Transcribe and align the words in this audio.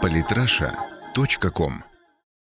Политраша.ком 0.00 1.72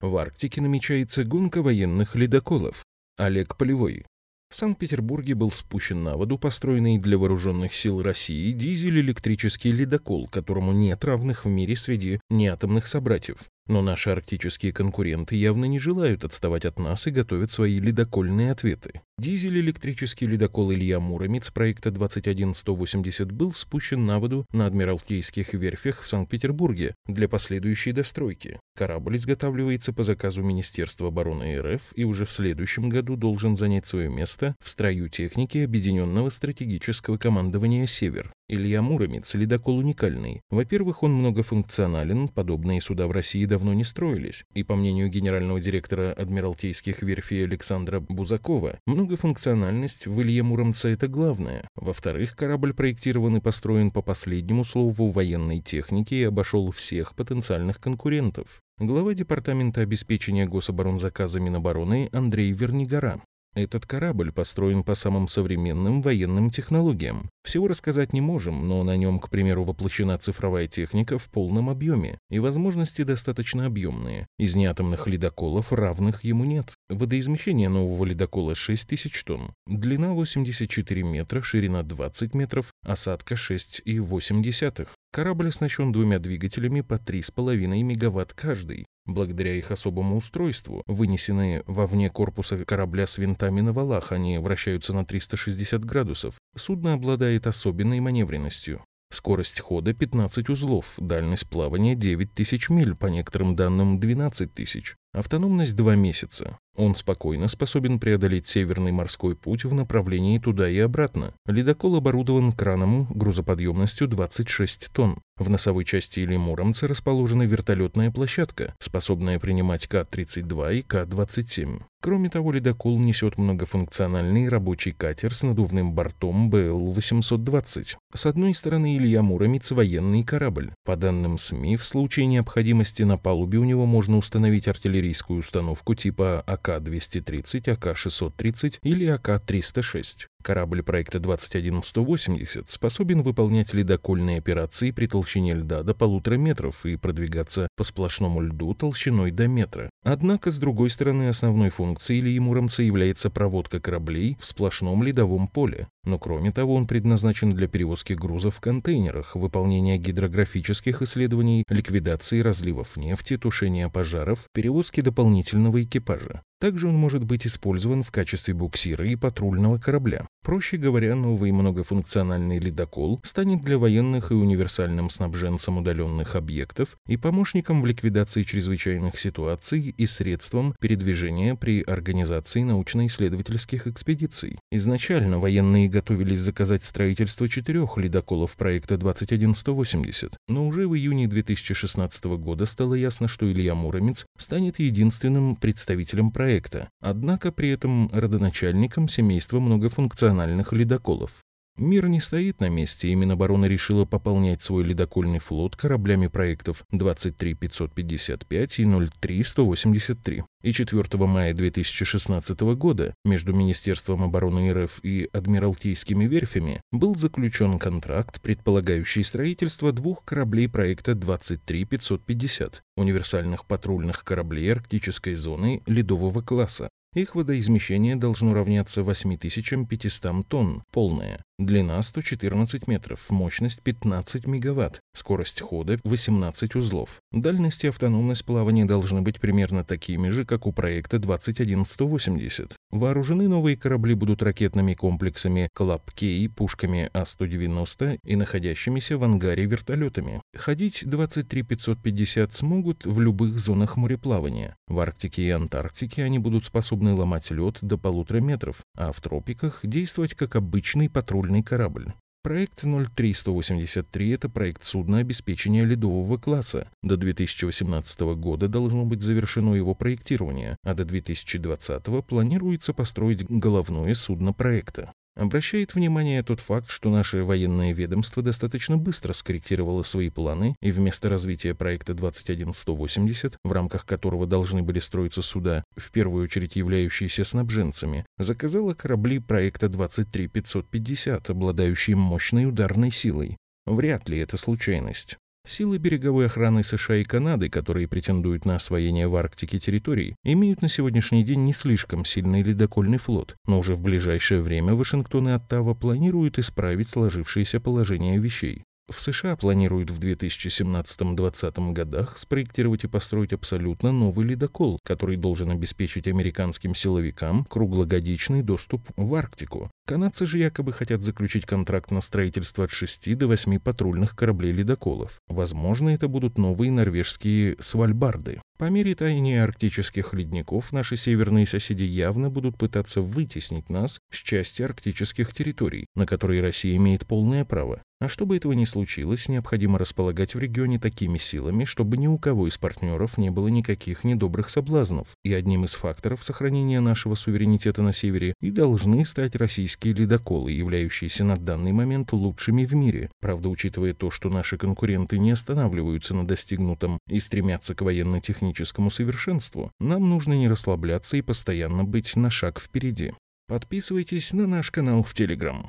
В 0.00 0.16
Арктике 0.16 0.60
намечается 0.60 1.24
гонка 1.24 1.62
военных 1.62 2.14
ледоколов. 2.14 2.84
Олег 3.16 3.56
Полевой. 3.56 4.04
В 4.50 4.56
Санкт-Петербурге 4.56 5.34
был 5.34 5.50
спущен 5.50 6.02
на 6.02 6.16
воду 6.16 6.36
построенный 6.38 6.98
для 6.98 7.16
вооруженных 7.16 7.74
сил 7.74 8.02
России 8.02 8.52
дизель-электрический 8.52 9.72
ледокол, 9.72 10.28
которому 10.28 10.72
нет 10.72 11.02
равных 11.04 11.46
в 11.46 11.48
мире 11.48 11.76
среди 11.76 12.20
неатомных 12.28 12.88
собратьев. 12.88 13.38
Но 13.68 13.80
наши 13.80 14.10
арктические 14.10 14.72
конкуренты 14.72 15.36
явно 15.36 15.66
не 15.66 15.78
желают 15.78 16.24
отставать 16.24 16.64
от 16.64 16.78
нас 16.78 17.06
и 17.06 17.10
готовят 17.10 17.52
свои 17.52 17.78
ледокольные 17.78 18.50
ответы. 18.50 19.02
Дизель-электрический 19.18 20.26
ледокол 20.26 20.72
Илья 20.72 20.98
Муромец 20.98 21.50
проекта 21.50 21.92
21180 21.92 23.30
был 23.30 23.52
спущен 23.52 24.04
на 24.04 24.18
воду 24.18 24.46
на 24.52 24.66
Адмиралтейских 24.66 25.54
верфях 25.54 26.02
в 26.02 26.08
Санкт-Петербурге 26.08 26.96
для 27.06 27.28
последующей 27.28 27.92
достройки. 27.92 28.58
Корабль 28.76 29.16
изготавливается 29.16 29.92
по 29.92 30.02
заказу 30.02 30.42
Министерства 30.42 31.08
обороны 31.08 31.60
РФ 31.60 31.92
и 31.94 32.02
уже 32.02 32.26
в 32.26 32.32
следующем 32.32 32.88
году 32.88 33.16
должен 33.16 33.56
занять 33.56 33.86
свое 33.86 34.08
место 34.08 34.56
в 34.60 34.68
строю 34.68 35.08
техники 35.08 35.58
Объединенного 35.58 36.30
стратегического 36.30 37.16
командования 37.16 37.86
«Север». 37.86 38.32
Илья 38.52 38.82
Муромец– 38.82 39.32
ледокол 39.34 39.78
уникальный. 39.78 40.42
Во-первых, 40.50 41.02
он 41.02 41.14
многофункционален, 41.14 42.28
подобные 42.28 42.82
суда 42.82 43.06
в 43.06 43.10
России 43.10 43.46
давно 43.46 43.72
не 43.72 43.82
строились. 43.82 44.44
И 44.52 44.62
по 44.62 44.76
мнению 44.76 45.08
генерального 45.08 45.58
директора 45.58 46.12
Адмиралтейских 46.12 47.00
верфей 47.00 47.46
Александра 47.46 48.00
Бузакова, 48.00 48.78
многофункциональность 48.84 50.06
в 50.06 50.20
Илье 50.20 50.42
Муромце– 50.42 50.88
это 50.90 51.08
главное. 51.08 51.66
Во-вторых, 51.76 52.36
корабль 52.36 52.74
проектирован 52.74 53.38
и 53.38 53.40
построен 53.40 53.90
по 53.90 54.02
последнему 54.02 54.64
слову 54.64 55.08
военной 55.08 55.62
техники 55.62 56.12
и 56.12 56.24
обошел 56.24 56.70
всех 56.72 57.14
потенциальных 57.14 57.80
конкурентов. 57.80 58.60
Глава 58.78 59.14
Департамента 59.14 59.80
обеспечения 59.80 60.44
гособоронзаказа 60.44 61.40
Минобороны 61.40 62.10
Андрей 62.12 62.52
Вернигора. 62.52 63.22
Этот 63.54 63.84
корабль 63.84 64.32
построен 64.32 64.82
по 64.82 64.94
самым 64.94 65.28
современным 65.28 66.00
военным 66.00 66.48
технологиям. 66.48 67.28
Всего 67.44 67.68
рассказать 67.68 68.14
не 68.14 68.22
можем, 68.22 68.66
но 68.66 68.82
на 68.82 68.96
нем, 68.96 69.18
к 69.18 69.28
примеру, 69.28 69.64
воплощена 69.64 70.16
цифровая 70.16 70.66
техника 70.68 71.18
в 71.18 71.28
полном 71.28 71.68
объеме, 71.68 72.18
и 72.30 72.38
возможности 72.38 73.02
достаточно 73.02 73.66
объемные. 73.66 74.26
Из 74.38 74.54
неатомных 74.54 75.06
ледоколов 75.06 75.70
равных 75.70 76.24
ему 76.24 76.44
нет. 76.44 76.74
Водоизмещение 76.92 77.70
нового 77.70 78.04
ледокола 78.04 78.54
6000 78.54 79.24
тонн. 79.24 79.54
Длина 79.66 80.12
84 80.12 81.02
метра, 81.02 81.40
ширина 81.40 81.82
20 81.82 82.34
метров, 82.34 82.70
осадка 82.84 83.34
6,8. 83.34 84.88
Корабль 85.10 85.48
оснащен 85.48 85.90
двумя 85.90 86.18
двигателями 86.18 86.82
по 86.82 86.94
3,5 86.94 87.82
мегаватт 87.82 88.34
каждый. 88.34 88.84
Благодаря 89.06 89.54
их 89.54 89.70
особому 89.70 90.18
устройству, 90.18 90.82
вынесенные 90.86 91.64
вовне 91.66 92.10
корпуса 92.10 92.62
корабля 92.64 93.06
с 93.06 93.16
винтами 93.16 93.62
на 93.62 93.72
валах, 93.72 94.12
они 94.12 94.36
вращаются 94.36 94.92
на 94.92 95.06
360 95.06 95.84
градусов, 95.84 96.34
судно 96.56 96.92
обладает 96.92 97.46
особенной 97.46 98.00
маневренностью. 98.00 98.84
Скорость 99.10 99.60
хода 99.60 99.92
15 99.92 100.48
узлов, 100.48 100.94
дальность 100.98 101.48
плавания 101.48 101.94
9000 101.94 102.70
миль, 102.70 102.96
по 102.96 103.06
некоторым 103.06 103.56
данным 103.56 103.98
12 103.98 104.54
тысяч. 104.54 104.94
Автономность 105.12 105.76
2 105.76 105.94
месяца. 105.94 106.58
Он 106.74 106.96
спокойно 106.96 107.48
способен 107.48 108.00
преодолеть 108.00 108.46
Северный 108.46 108.92
морской 108.92 109.36
путь 109.36 109.64
в 109.64 109.74
направлении 109.74 110.38
туда 110.38 110.70
и 110.70 110.78
обратно. 110.78 111.34
Ледокол 111.46 111.96
оборудован 111.96 112.52
краном 112.52 113.06
грузоподъемностью 113.10 114.08
26 114.08 114.88
тонн. 114.90 115.18
В 115.36 115.50
носовой 115.50 115.84
части 115.84 116.20
или 116.20 116.36
Муромца 116.36 116.88
расположена 116.88 117.42
вертолетная 117.42 118.10
площадка, 118.10 118.74
способная 118.78 119.38
принимать 119.38 119.86
К-32 119.86 120.78
и 120.78 120.82
К-27. 120.82 121.82
Кроме 122.00 122.30
того, 122.30 122.52
ледокол 122.52 122.98
несет 122.98 123.38
многофункциональный 123.38 124.48
рабочий 124.48 124.92
катер 124.92 125.34
с 125.34 125.42
надувным 125.42 125.92
бортом 125.94 126.50
БЛ-820. 126.50 127.96
С 128.14 128.26
одной 128.26 128.54
стороны, 128.54 128.96
Илья 128.96 129.22
Муромец– 129.22 129.70
военный 129.72 130.24
корабль. 130.24 130.72
По 130.84 130.96
данным 130.96 131.38
СМИ, 131.38 131.76
в 131.76 131.84
случае 131.84 132.26
необходимости 132.26 133.02
на 133.02 133.18
палубе 133.18 133.58
у 133.58 133.64
него 133.64 133.86
можно 133.86 134.16
установить 134.16 134.68
артиллерийскую 135.02 135.40
установку 135.40 135.94
типа 135.94 136.42
АК-230, 136.46 137.70
АК-630 137.72 138.78
или 138.82 139.06
АК-306. 139.06 140.26
Корабль 140.42 140.82
проекта 140.82 141.20
21180 141.20 142.68
способен 142.68 143.22
выполнять 143.22 143.72
ледокольные 143.72 144.38
операции 144.38 144.90
при 144.90 145.06
толщине 145.06 145.54
льда 145.54 145.84
до 145.84 145.94
полутора 145.94 146.34
метров 146.34 146.84
и 146.84 146.96
продвигаться 146.96 147.68
по 147.76 147.84
сплошному 147.84 148.40
льду 148.40 148.74
толщиной 148.74 149.30
до 149.30 149.46
метра. 149.46 149.88
Однако, 150.02 150.50
с 150.50 150.58
другой 150.58 150.90
стороны, 150.90 151.28
основной 151.28 151.70
функцией 151.70 152.20
Ильи 152.20 152.40
Муромца 152.40 152.82
является 152.82 153.30
проводка 153.30 153.80
кораблей 153.80 154.36
в 154.40 154.44
сплошном 154.44 155.04
ледовом 155.04 155.46
поле. 155.46 155.86
Но 156.04 156.18
кроме 156.18 156.50
того, 156.50 156.74
он 156.74 156.88
предназначен 156.88 157.50
для 157.52 157.68
перевозки 157.68 158.14
грузов 158.14 158.56
в 158.56 158.60
контейнерах, 158.60 159.36
выполнения 159.36 159.98
гидрографических 159.98 161.02
исследований, 161.02 161.64
ликвидации 161.68 162.40
разливов 162.40 162.96
нефти, 162.96 163.36
тушения 163.36 163.88
пожаров, 163.88 164.46
перевозки 164.52 165.00
дополнительного 165.00 165.82
экипажа. 165.84 166.42
Также 166.62 166.88
он 166.88 166.94
может 166.94 167.24
быть 167.24 167.44
использован 167.44 168.02
в 168.02 168.10
качестве 168.10 168.54
буксира 168.54 169.04
и 169.04 169.16
патрульного 169.16 169.78
корабля. 169.78 170.26
Проще 170.44 170.76
говоря, 170.76 171.14
новый 171.14 171.52
многофункциональный 171.52 172.58
ледокол 172.58 173.20
станет 173.22 173.62
для 173.62 173.78
военных 173.78 174.32
и 174.32 174.34
универсальным 174.34 175.08
снабженцем 175.08 175.78
удаленных 175.78 176.34
объектов 176.34 176.96
и 177.06 177.16
помощником 177.16 177.80
в 177.80 177.86
ликвидации 177.86 178.42
чрезвычайных 178.42 179.20
ситуаций 179.20 179.94
и 179.96 180.04
средством 180.04 180.74
передвижения 180.80 181.54
при 181.54 181.80
организации 181.82 182.62
научно-исследовательских 182.62 183.86
экспедиций. 183.86 184.58
Изначально 184.72 185.38
военные 185.38 185.88
готовились 185.88 186.40
заказать 186.40 186.82
строительство 186.82 187.48
четырех 187.48 187.96
ледоколов 187.96 188.56
проекта 188.56 188.96
21180, 188.96 190.36
но 190.48 190.66
уже 190.66 190.88
в 190.88 190.96
июне 190.96 191.28
2016 191.28 192.24
года 192.24 192.66
стало 192.66 192.94
ясно, 192.94 193.28
что 193.28 193.50
Илья 193.50 193.76
Муромец 193.76 194.26
станет 194.36 194.80
единственным 194.80 195.54
представителем 195.54 196.32
проекта, 196.32 196.88
однако 197.00 197.52
при 197.52 197.68
этом 197.68 198.10
родоначальником 198.12 199.06
семейства 199.06 199.60
многофункциональных 199.60 200.31
ледоколов. 200.72 201.42
Мир 201.78 202.06
не 202.08 202.20
стоит 202.20 202.60
на 202.60 202.68
месте, 202.68 203.08
и 203.08 203.14
Минобороны 203.14 203.64
решила 203.64 204.04
пополнять 204.04 204.60
свой 204.60 204.84
ледокольный 204.84 205.38
флот 205.38 205.74
кораблями 205.74 206.26
проектов 206.26 206.84
23555 206.90 208.78
и 208.78 208.84
03183. 209.20 210.42
И 210.64 210.72
4 210.72 211.26
мая 211.26 211.54
2016 211.54 212.60
года 212.76 213.14
между 213.24 213.54
Министерством 213.54 214.22
обороны 214.22 214.70
РФ 214.70 215.00
и 215.02 215.30
Адмиралтейскими 215.32 216.26
верфями 216.26 216.82
был 216.92 217.14
заключен 217.16 217.78
контракт, 217.78 218.42
предполагающий 218.42 219.24
строительство 219.24 219.92
двух 219.92 220.26
кораблей 220.26 220.68
проекта 220.68 221.14
23550, 221.14 222.82
универсальных 222.98 223.64
патрульных 223.64 224.24
кораблей 224.24 224.72
арктической 224.72 225.34
зоны 225.36 225.82
ледового 225.86 226.42
класса. 226.42 226.90
Их 227.14 227.34
водоизмещение 227.34 228.16
должно 228.16 228.54
равняться 228.54 229.02
8500 229.02 230.48
тонн, 230.48 230.82
полное. 230.90 231.44
Длина 231.64 232.02
114 232.02 232.88
метров, 232.88 233.30
мощность 233.30 233.82
15 233.82 234.48
мегаватт, 234.48 235.00
скорость 235.14 235.60
хода 235.60 236.00
18 236.02 236.74
узлов. 236.74 237.20
Дальность 237.30 237.84
и 237.84 237.86
автономность 237.86 238.44
плавания 238.44 238.84
должны 238.84 239.22
быть 239.22 239.40
примерно 239.40 239.84
такими 239.84 240.30
же, 240.30 240.44
как 240.44 240.66
у 240.66 240.72
проекта 240.72 241.20
21180. 241.20 242.74
Вооружены 242.90 243.46
новые 243.46 243.76
корабли 243.76 244.14
будут 244.14 244.42
ракетными 244.42 244.94
комплексами 244.94 245.68
«Club-K», 245.72 246.48
пушками 246.48 247.08
А-190 247.14 248.18
и 248.24 248.34
находящимися 248.34 249.16
в 249.16 249.22
ангаре 249.22 249.64
вертолетами. 249.64 250.42
Ходить 250.56 251.04
23550 251.06 252.52
смогут 252.52 253.06
в 253.06 253.20
любых 253.20 253.60
зонах 253.60 253.96
мореплавания. 253.96 254.74
В 254.88 254.98
Арктике 254.98 255.42
и 255.44 255.50
Антарктике 255.50 256.24
они 256.24 256.40
будут 256.40 256.64
способны 256.64 257.14
ломать 257.14 257.52
лед 257.52 257.78
до 257.82 257.98
полутора 257.98 258.40
метров, 258.40 258.80
а 258.96 259.12
в 259.12 259.20
тропиках 259.20 259.78
действовать 259.84 260.34
как 260.34 260.56
обычный 260.56 261.08
патрульный 261.08 261.51
корабль. 261.60 262.14
Проект 262.42 262.80
03183– 262.80 264.30
это 264.30 264.48
проект 264.48 264.82
судна 264.82 265.18
обеспечения 265.18 265.84
ледового 265.84 266.38
класса. 266.38 266.88
До 267.02 267.16
2018 267.16 268.20
года 268.34 268.66
должно 268.66 269.04
быть 269.04 269.22
завершено 269.22 269.74
его 269.74 269.94
проектирование, 269.94 270.76
а 270.82 270.94
до 270.94 271.04
2020 271.04 272.02
планируется 272.26 272.94
построить 272.94 273.44
головное 273.48 274.14
судно 274.14 274.52
проекта. 274.52 275.12
Обращает 275.34 275.94
внимание 275.94 276.42
тот 276.42 276.60
факт, 276.60 276.90
что 276.90 277.08
наше 277.08 277.42
военное 277.42 277.94
ведомство 277.94 278.42
достаточно 278.42 278.98
быстро 278.98 279.32
скорректировало 279.32 280.02
свои 280.02 280.28
планы 280.28 280.76
и 280.82 280.90
вместо 280.90 281.30
развития 281.30 281.74
проекта 281.74 282.12
21180, 282.12 283.56
в 283.64 283.72
рамках 283.72 284.04
которого 284.04 284.46
должны 284.46 284.82
были 284.82 284.98
строиться 284.98 285.40
суда, 285.40 285.84
в 285.96 286.10
первую 286.10 286.44
очередь 286.44 286.76
являющиеся 286.76 287.44
снабженцами, 287.44 288.26
заказало 288.38 288.92
корабли 288.92 289.38
проекта 289.38 289.88
23550, 289.88 291.48
обладающие 291.48 292.14
мощной 292.14 292.66
ударной 292.66 293.10
силой. 293.10 293.56
Вряд 293.86 294.28
ли 294.28 294.38
это 294.38 294.58
случайность. 294.58 295.38
Силы 295.64 295.98
береговой 295.98 296.46
охраны 296.46 296.82
США 296.82 297.16
и 297.16 297.24
Канады, 297.24 297.68
которые 297.68 298.08
претендуют 298.08 298.64
на 298.64 298.76
освоение 298.76 299.28
в 299.28 299.36
Арктике 299.36 299.78
территорий, 299.78 300.34
имеют 300.42 300.82
на 300.82 300.88
сегодняшний 300.88 301.44
день 301.44 301.64
не 301.64 301.72
слишком 301.72 302.24
сильный 302.24 302.62
ледокольный 302.62 303.18
флот, 303.18 303.54
но 303.66 303.78
уже 303.78 303.94
в 303.94 304.02
ближайшее 304.02 304.60
время 304.60 304.94
Вашингтон 304.94 305.48
и 305.48 305.52
Оттава 305.52 305.94
планируют 305.94 306.58
исправить 306.58 307.08
сложившееся 307.08 307.78
положение 307.78 308.38
вещей. 308.38 308.82
В 309.12 309.20
США 309.20 309.56
планируют 309.56 310.10
в 310.10 310.18
2017-2020 310.18 311.92
годах 311.92 312.38
спроектировать 312.38 313.04
и 313.04 313.08
построить 313.08 313.52
абсолютно 313.52 314.10
новый 314.10 314.46
ледокол, 314.46 314.98
который 315.04 315.36
должен 315.36 315.70
обеспечить 315.70 316.26
американским 316.26 316.94
силовикам 316.94 317.64
круглогодичный 317.66 318.62
доступ 318.62 319.02
в 319.16 319.34
Арктику. 319.34 319.90
Канадцы 320.06 320.46
же 320.46 320.58
якобы 320.58 320.92
хотят 320.92 321.22
заключить 321.22 321.66
контракт 321.66 322.10
на 322.10 322.20
строительство 322.22 322.84
от 322.84 322.90
6 322.90 323.36
до 323.36 323.46
8 323.46 323.78
патрульных 323.78 324.34
кораблей-ледоколов. 324.34 325.38
Возможно, 325.48 326.08
это 326.08 326.26
будут 326.26 326.56
новые 326.56 326.90
норвежские 326.90 327.76
«Свальбарды». 327.80 328.60
По 328.78 328.90
мере 328.90 329.14
таяния 329.14 329.62
арктических 329.62 330.34
ледников 330.34 330.92
наши 330.92 331.16
северные 331.16 331.68
соседи 331.68 332.02
явно 332.02 332.50
будут 332.50 332.76
пытаться 332.76 333.20
вытеснить 333.20 333.90
нас 333.90 334.18
с 334.32 334.38
части 334.38 334.82
арктических 334.82 335.54
территорий, 335.54 336.06
на 336.16 336.26
которые 336.26 336.62
Россия 336.62 336.96
имеет 336.96 337.26
полное 337.26 337.64
право. 337.64 338.02
А 338.22 338.28
чтобы 338.28 338.56
этого 338.56 338.72
не 338.72 338.86
случилось, 338.86 339.48
необходимо 339.48 339.98
располагать 339.98 340.54
в 340.54 340.58
регионе 340.60 341.00
такими 341.00 341.38
силами, 341.38 341.82
чтобы 341.84 342.16
ни 342.16 342.28
у 342.28 342.38
кого 342.38 342.68
из 342.68 342.78
партнеров 342.78 343.36
не 343.36 343.50
было 343.50 343.66
никаких 343.66 344.22
недобрых 344.22 344.70
соблазнов. 344.70 345.26
И 345.42 345.52
одним 345.52 345.86
из 345.86 345.94
факторов 345.94 346.44
сохранения 346.44 347.00
нашего 347.00 347.34
суверенитета 347.34 348.00
на 348.00 348.12
севере 348.12 348.54
и 348.60 348.70
должны 348.70 349.26
стать 349.26 349.56
российские 349.56 350.14
ледоколы, 350.14 350.70
являющиеся 350.70 351.42
на 351.42 351.56
данный 351.56 351.90
момент 351.90 352.32
лучшими 352.32 352.84
в 352.84 352.94
мире. 352.94 353.28
Правда, 353.40 353.68
учитывая 353.68 354.14
то, 354.14 354.30
что 354.30 354.50
наши 354.50 354.78
конкуренты 354.78 355.40
не 355.40 355.50
останавливаются 355.50 356.32
на 356.32 356.46
достигнутом 356.46 357.18
и 357.28 357.40
стремятся 357.40 357.96
к 357.96 358.02
военно-техническому 358.02 358.52
техническому 358.62 359.10
совершенству, 359.10 359.90
нам 359.98 360.30
нужно 360.30 360.52
не 360.52 360.68
расслабляться 360.68 361.36
и 361.36 361.42
постоянно 361.42 362.04
быть 362.04 362.36
на 362.36 362.48
шаг 362.48 362.80
впереди. 362.80 363.32
Подписывайтесь 363.66 364.52
на 364.52 364.68
наш 364.68 364.92
канал 364.92 365.24
в 365.24 365.34
Телеграм. 365.34 365.88